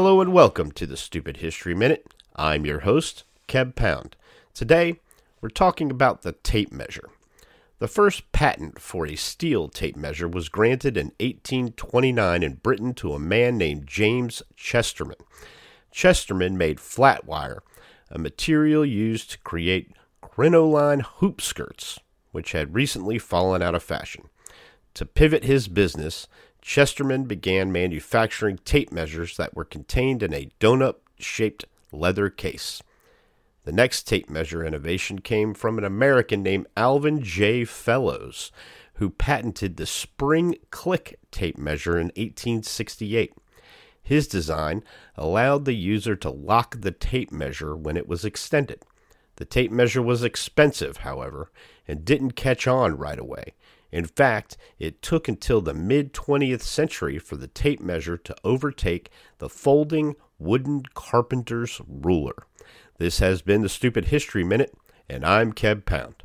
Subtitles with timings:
[0.00, 2.14] Hello and welcome to the Stupid History Minute.
[2.36, 4.14] I'm your host, Keb Pound.
[4.54, 5.00] Today,
[5.40, 7.10] we're talking about the tape measure.
[7.80, 13.12] The first patent for a steel tape measure was granted in 1829 in Britain to
[13.12, 15.16] a man named James Chesterman.
[15.90, 17.64] Chesterman made flat wire,
[18.08, 21.98] a material used to create crinoline hoop skirts,
[22.30, 24.28] which had recently fallen out of fashion.
[24.94, 26.28] To pivot his business,
[26.68, 32.82] Chesterman began manufacturing tape measures that were contained in a donut shaped leather case.
[33.64, 37.64] The next tape measure innovation came from an American named Alvin J.
[37.64, 38.52] Fellows,
[38.96, 43.32] who patented the spring click tape measure in 1868.
[44.02, 44.84] His design
[45.16, 48.82] allowed the user to lock the tape measure when it was extended.
[49.36, 51.50] The tape measure was expensive, however,
[51.86, 53.54] and didn't catch on right away.
[53.90, 59.10] In fact, it took until the mid 20th century for the tape measure to overtake
[59.38, 62.46] the folding wooden carpenter's ruler.
[62.98, 64.74] This has been the Stupid History Minute,
[65.08, 66.24] and I'm Keb Pound.